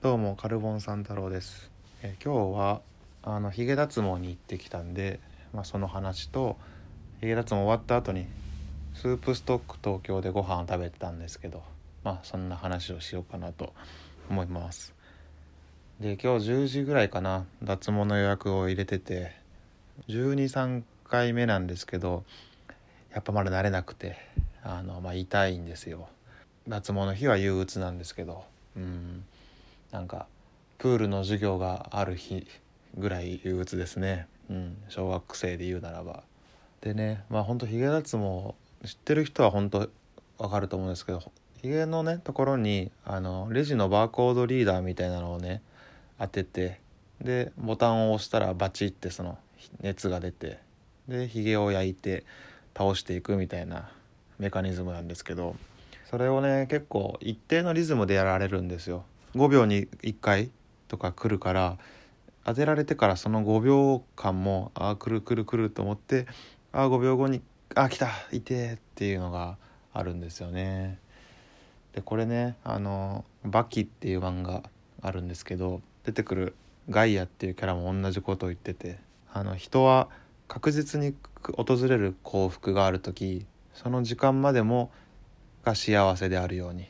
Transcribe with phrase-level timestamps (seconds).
[0.00, 1.72] どうもカルボンサン太郎です。
[2.04, 2.82] え今日は
[3.24, 5.18] あのヒゲ脱毛に行ってきたんで、
[5.52, 6.56] まあ、その話と
[7.18, 8.26] ヒゲ脱毛終わった後に
[8.94, 11.64] スープストック東京でご飯を食べてたんですけど、
[12.04, 13.72] まあそんな話をしようかなと
[14.30, 14.94] 思います。
[15.98, 19.32] で今日10時ぐらいかな脱毛の予約を入れてて
[20.06, 22.22] 123回目なんですけど
[23.12, 24.16] やっぱまだ慣れなくて
[24.62, 26.08] あの、まあ、痛いんですよ。
[26.68, 28.44] 脱毛の日は憂鬱なんですけど
[28.76, 29.24] うん
[29.90, 30.26] なんか
[30.78, 32.46] プールの授業がある日
[32.96, 36.22] ぐらい憂鬱ですね、うん、小学生で言うならば。
[36.80, 38.54] でねまあほんとヒゲ脱毛
[38.86, 39.88] 知ってる人は本当
[40.38, 41.20] わかると思うんですけど
[41.60, 45.60] ヒゲのねところにあのレジのバーコードリーダーみたいなのをね
[46.20, 46.80] 当てて
[47.20, 49.38] でボタンを押したらバチってその
[49.80, 50.58] 熱が出て
[51.08, 52.24] でヒゲを焼いて
[52.76, 53.90] 倒していくみたいな
[54.38, 55.56] メカニズムなんですけど
[56.08, 59.04] それをね結構一定のリズムでやられるんですよ。
[59.34, 60.50] 5秒に1回
[60.88, 61.78] とか来るから
[62.44, 66.26] 当てられてからその5秒間もああ来る来る来ると思って
[66.72, 67.42] ああ5秒後に
[67.74, 69.58] あ来たいてっていうのが
[69.92, 70.98] あるんですよね。
[71.92, 74.62] でこれねあの「バキ」っていう漫画
[75.02, 76.54] あるんですけど出てくる
[76.88, 78.98] ガイアっていうキャラも同じことを言ってて
[79.32, 80.08] あの人は
[80.48, 81.14] 確実に
[81.56, 84.90] 訪れる幸福がある時その時間までも
[85.64, 86.86] が幸せであるように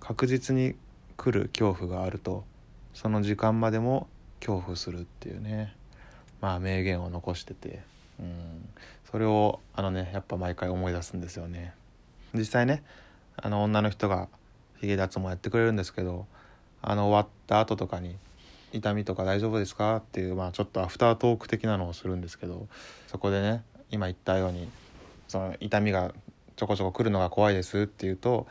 [0.00, 0.74] 確実に
[1.16, 2.44] 来る恐怖があると
[2.92, 4.08] その時間までも
[4.40, 5.74] 恐怖するっていうね。
[6.44, 7.80] まあ名言を残してて、
[8.20, 8.68] うん、
[9.10, 11.72] それをあのねやっぱ毎回思い出すんですよね。
[12.34, 12.82] 実際ね
[13.36, 14.28] あの女の人が
[14.78, 16.26] ヒゲ脱毛やってくれるんですけど
[16.82, 18.16] あの終わった後とかに
[18.74, 22.68] 「痛みとか大丈夫ですか?」っていうまあちょっとアフタートーク的なのをするんですけど
[23.06, 24.68] そこでね今言ったように
[25.28, 26.12] その痛みが
[26.56, 28.46] ちょこちょこ来るのが怖いですっていうと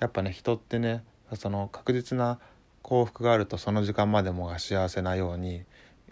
[0.00, 1.04] やっぱね人ってね
[1.36, 2.38] その確実な
[2.82, 5.64] 幸福があるとその時間までもが幸せなように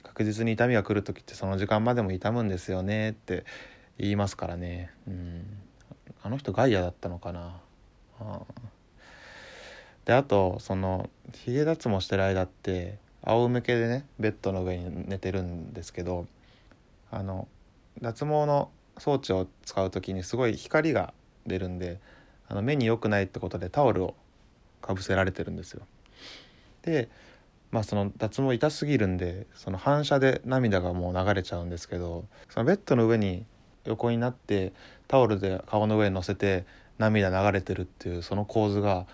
[0.03, 3.45] 確実に痛みが来る時ってその時間までも痛むんですよねって
[3.98, 4.91] 言いますからね。
[5.07, 5.45] うん。
[6.23, 7.61] あの人ガイアだったのかな。
[8.20, 8.41] あ
[10.05, 16.27] であとそのヒゲ脱毛してる間って仰向けでねベッドの上に寝てるんですけど
[17.11, 17.48] あの
[18.01, 21.12] 脱毛の装置を使う時にすごい光が
[21.46, 22.01] 出るんで
[22.48, 24.14] あの目に良くないってことでタオルを
[24.83, 25.83] かぶせられてるんですよ。
[26.83, 27.09] で
[27.70, 33.45] まあその脱毛痛すぎるんでその反射で涙がもう流れちゃうんですけどそのベッドの上に
[33.85, 34.73] 横になって
[35.09, 36.65] タオルで顔の上に乗せて
[36.98, 39.07] 涙流れてるっていうその構図が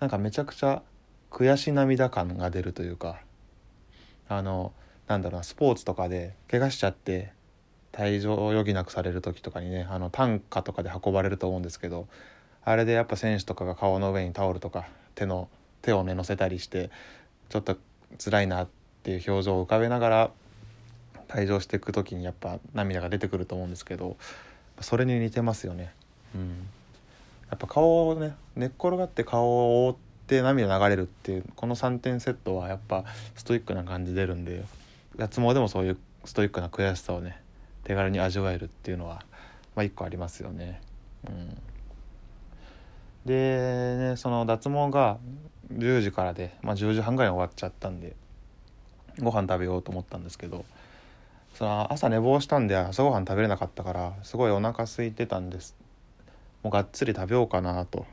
[0.00, 0.82] なんかめちゃくちゃ
[1.30, 3.20] 悔し涙感が出るというか
[4.28, 4.72] あの
[5.06, 7.32] なんだろうなスポーツとかで怪我しちゃって
[7.92, 12.06] 退場を余儀なくされる時とかにねあの担架とかで運ばれると思うんですけど
[12.68, 15.48] あれでやっぱ選手とかが顔の上にタオルとか手の
[15.80, 16.90] 手をね乗せたりして
[17.48, 17.78] ちょっと
[18.22, 18.68] 辛いなっ
[19.02, 20.30] ていう表情を浮かべながら
[21.28, 24.18] 退場していく時にやっぱ涙が出てくると思うんですけど
[24.82, 25.94] それに似てますよね。
[26.34, 26.68] うん、
[27.48, 29.96] やっぱ顔をね寝っ転がって顔を覆っ
[30.26, 34.62] て涙流れるっていうこの3点セットはやっぱストイックな感じ出るんで
[35.16, 37.40] 脱毛でもそういうストイックな悔しさをね
[37.84, 39.22] 手軽に味わえるっていうのは、
[39.74, 40.82] まあ、個ありますよね。
[41.26, 41.56] うん、
[43.24, 45.18] でねその脱毛が
[45.72, 48.16] 10時からで、まあ、10時半ぐらいに終わっちゃったんで
[49.20, 50.64] ご飯食べようと思ったんですけど
[51.54, 55.76] その朝寝坊したんで朝ごはん食べれなかったからすごいお腹空いてたんです。
[56.62, 58.06] もうがっつり食べようかなと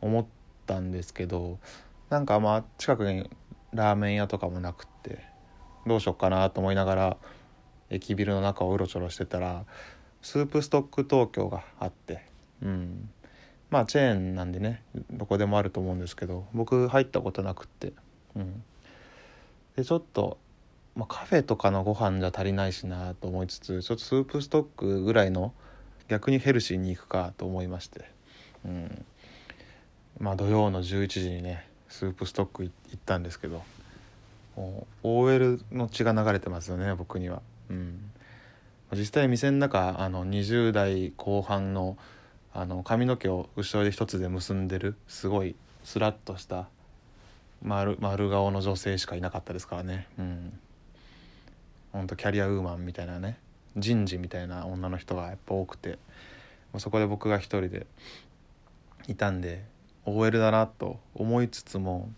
[0.00, 0.26] 思っ
[0.66, 1.58] たんですけど
[2.10, 3.28] なんかまあ近くに
[3.72, 5.24] ラーメン屋とかもなくって
[5.86, 7.16] どうしようかなと思いながら
[7.90, 9.64] 駅ビルの中をうろちょろしてたら
[10.22, 12.22] スープストック東京があって
[12.62, 13.10] うん。
[13.70, 17.92] まあチェーンなんでねどこでもあると思うんですけど僕入ったことなくって。
[18.34, 18.62] うん。
[19.76, 20.38] でちょっと、
[20.96, 25.52] まあ、カフェとかのご飯じゃ足りないしなと思いつつちょっとスープストックぐらいの
[26.08, 28.10] 逆にヘルシーに行くかと思いまして。
[28.64, 29.04] うん。
[30.18, 33.62] まあ土曜の11時にねスープストック行ったんですけど
[34.56, 37.42] もう OL の血が流れてますよね僕には。
[37.70, 38.10] うん。
[38.94, 41.98] 実際店の中あの20代後半の
[42.54, 45.54] あの髪の毛を後ろで一つで結んでるすごい
[45.84, 46.68] スラッとした
[47.62, 50.06] 丸丸顔の女性しかいなかったですからね。
[50.18, 50.58] うん。
[51.92, 53.38] ほんとキャリアウーマンみたいなね。
[53.76, 55.98] 人事みたいな女の人がやっぱ多くて。
[56.76, 57.86] そこで僕が一人で
[59.08, 59.64] いたんで
[60.04, 62.10] OL だなと思いつつも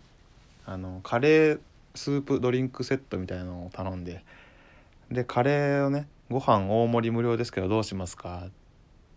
[0.65, 1.59] あのカレー
[1.95, 4.23] スープドリンクセットみたいなのを頼んで。
[5.09, 8.51] でカレーをねご飯大盛り無料ですけどどうしますかっ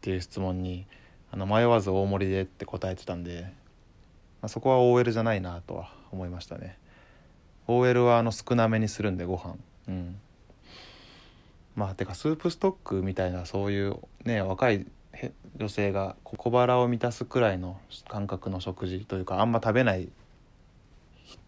[0.01, 0.87] ていう質問に
[1.35, 3.53] あの迷わず大盛りでって答えてたんで
[4.45, 6.77] まあ、そこは OL じゃないなとは思いましたね。
[7.67, 9.57] OL はあの少なめにするんでご飯。
[9.89, 10.21] うん。
[11.75, 13.97] まあてかスープストックみたいなそういう
[14.27, 14.85] ね若い
[15.57, 20.11] 女性が小腹を満たすくらいの感覚の食事というかあんま食べない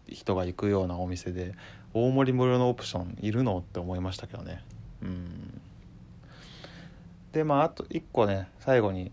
[0.07, 1.53] 人が行くようなお店で
[1.93, 4.63] 大盛り無料のオプションいるのって思いましたけどね。
[5.03, 5.61] うん。
[7.31, 9.11] でまああと1個ね最後に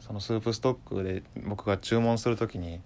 [0.00, 2.80] そのスープストックで僕が注文する時に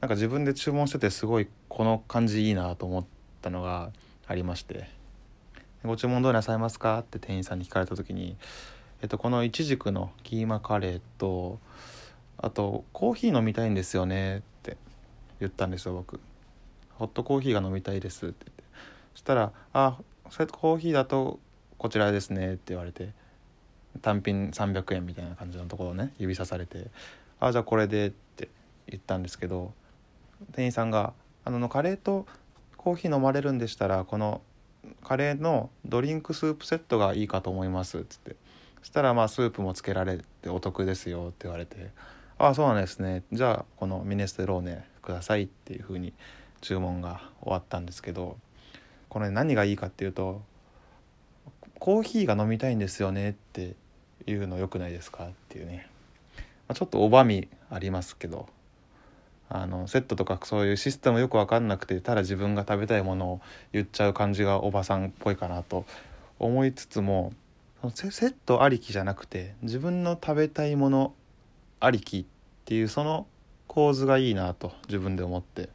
[0.00, 3.04] なんか自分で注文しててすごいこの感じいいなと思っ
[3.40, 3.90] たのが
[4.26, 4.88] ありまして
[5.84, 8.36] 「ご注文どうなさいますか?」って店員さんに聞かれた時に、
[9.02, 11.58] えっと、このいちじくのキーマカレーと
[12.38, 14.76] あと「コーヒー飲みたいんですよね」って
[15.40, 16.20] 言ったんですよ僕。
[16.98, 18.64] ホットコーヒーが飲みたいですって言って
[19.12, 19.98] そしたら「あ
[20.30, 21.38] それとコーヒーだと
[21.78, 23.12] こちらですね」って言われて
[23.98, 26.90] 単品300円みたいな感じのところをね指さされて
[27.40, 28.48] 「ああじゃあこれで」って
[28.86, 29.72] 言ったんですけど
[30.52, 31.12] 店員さんが
[31.44, 32.26] 「あのカレーと
[32.76, 34.42] コーヒー飲まれるんでしたらこの
[35.02, 38.36] カレーのドリンクスープセットがいいかと思います」っつって
[38.80, 41.90] そしたらまあスープもつけられてお得ですよって言われて
[42.38, 43.22] 「ああそうなんですね。
[43.32, 46.12] じゃあこのミネステローネください」っていうふうに
[46.60, 48.38] 注文が終わったんですけど
[49.08, 50.42] これ何がいいかっていうと
[51.78, 53.74] 「コーヒーが飲みたいんですよね」って
[54.26, 55.24] いうのよくないですか？
[55.24, 55.88] っていうね、
[56.68, 58.48] まあ、ちょっとおばみありますけど。
[59.48, 63.40] あのセットとかそういうシステムよく分かんなくてただ自分が食べたいものを
[63.72, 65.86] 言っちゃう感じがおばさんっぽいかなと
[66.40, 67.32] 思いつつも
[67.94, 71.14] セットありきじゃなくて自分の食べたいもの
[71.78, 72.24] ありきっ
[72.64, 73.28] ていうその
[73.68, 75.68] 構図がいいなと自分で思って。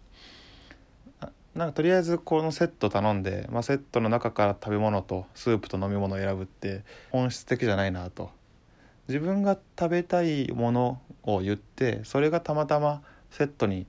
[1.56, 8.32] なんかとりあえずこのセット頼んで、まあ、セットの中から食べ物とスープと飲み物を選ぶって本質的じゃないなと
[9.12, 13.86] 自分が食べたいものを言ってそれがたまたまセットに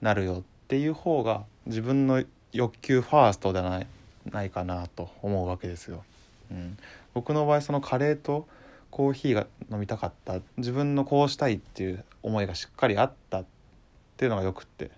[0.00, 2.22] なるよっていう方が自分の
[2.52, 3.86] 欲求ファーストではない
[4.30, 6.04] ないかなと思うわけですよ。
[6.52, 6.78] うん、
[7.14, 8.46] 僕の場合そのカレーと
[8.92, 13.44] コーヒーが飲みたかった自分のこうしたいっていう思いがしっかりあったっ
[14.18, 14.92] ていうのがよくって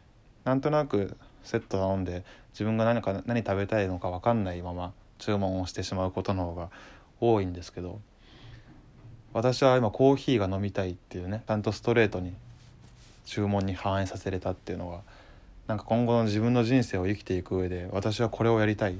[0.44, 6.68] なんとなくセット頼んで自分が何か何食べたいのか分かんないまま注文をしてしまうことの方が
[7.20, 8.00] 多いんですけど
[9.32, 12.32] 私は今コーヒーが飲みたいっていうねちゃんとストレートに
[13.24, 15.00] 注文に反映させれたっていうのが
[15.66, 18.96] なんか今後の自分の人生を生きていく上で私はこれをやりたいっ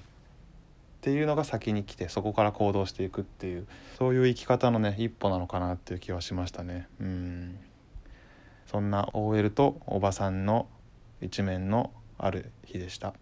[1.01, 3.67] ていうのが先に来てそこから行動していくっていう
[3.99, 7.59] そういう生き方のね一歩なのかなっていう気はしましたねうん
[8.67, 10.67] そんな OL とおばさんの
[11.21, 13.13] 一面のある日でした。